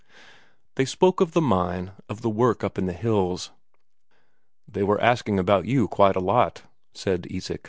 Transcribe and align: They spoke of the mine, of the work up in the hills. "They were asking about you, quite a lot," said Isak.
They 0.77 0.85
spoke 0.85 1.21
of 1.21 1.33
the 1.33 1.41
mine, 1.41 1.91
of 2.09 2.23
the 2.23 2.29
work 2.31 2.63
up 2.63 2.79
in 2.79 2.87
the 2.87 2.93
hills. 2.93 3.51
"They 4.67 4.81
were 4.81 4.99
asking 4.99 5.37
about 5.37 5.65
you, 5.67 5.87
quite 5.87 6.15
a 6.15 6.19
lot," 6.19 6.63
said 6.91 7.27
Isak. 7.29 7.59